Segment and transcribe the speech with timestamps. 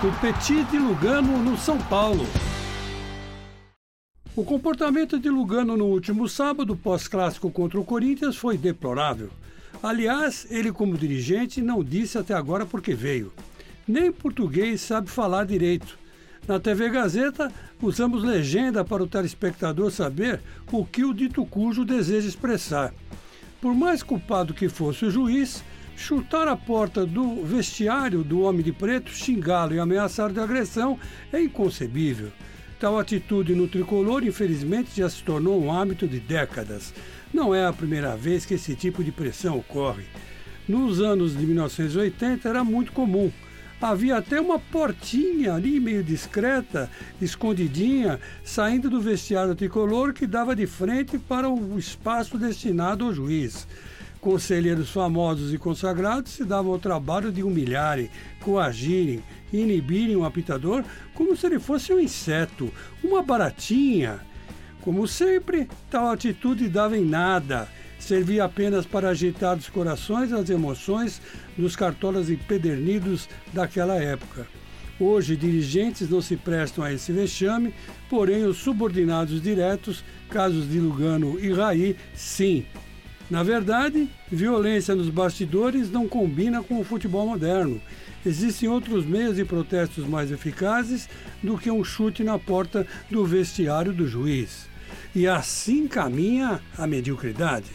[0.00, 2.26] clássico Petit de Lugano no São Paulo.
[4.34, 9.28] O comportamento de Lugano no último sábado, pós-clássico contra o Corinthians, foi deplorável.
[9.82, 13.30] Aliás, ele, como dirigente, não disse até agora por que veio.
[13.86, 15.98] Nem português sabe falar direito.
[16.48, 20.40] Na TV Gazeta, usamos legenda para o telespectador saber
[20.72, 22.94] o que o dito cujo deseja expressar.
[23.60, 25.62] Por mais culpado que fosse o juiz,
[26.00, 30.98] chutar a porta do vestiário do homem de preto, xingá-lo e ameaçar de agressão
[31.30, 32.32] é inconcebível.
[32.80, 36.94] Tal atitude no tricolor, infelizmente, já se tornou um hábito de décadas.
[37.34, 40.04] Não é a primeira vez que esse tipo de pressão ocorre.
[40.66, 43.30] Nos anos de 1980 era muito comum.
[43.78, 50.66] Havia até uma portinha ali, meio discreta, escondidinha, saindo do vestiário tricolor que dava de
[50.66, 53.66] frente para o espaço destinado ao juiz.
[54.20, 60.84] Conselheiros famosos e consagrados se davam ao trabalho de humilharem, coagirem e inibirem o apitador
[61.14, 62.70] como se ele fosse um inseto,
[63.02, 64.20] uma baratinha.
[64.82, 67.66] Como sempre, tal atitude dava em nada,
[67.98, 71.20] servia apenas para agitar os corações e as emoções
[71.56, 74.46] dos cartolas empedernidos daquela época.
[74.98, 77.72] Hoje, dirigentes não se prestam a esse vexame,
[78.10, 82.66] porém, os subordinados diretos, casos de Lugano e Raí, sim.
[83.30, 87.80] Na verdade, violência nos bastidores não combina com o futebol moderno.
[88.26, 91.08] Existem outros meios de protestos mais eficazes
[91.40, 94.68] do que um chute na porta do vestiário do juiz.
[95.14, 97.70] E assim caminha a mediocridade.